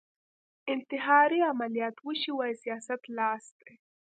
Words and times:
انتحاري 0.73 1.39
عملیات 1.51 1.95
وشي 2.05 2.31
وايي 2.37 2.53
سیاست 2.63 3.01
لاس 3.17 3.45
دی 3.59 3.73